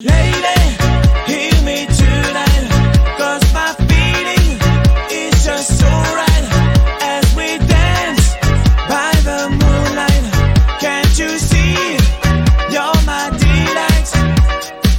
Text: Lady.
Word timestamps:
Lady. 0.00 0.57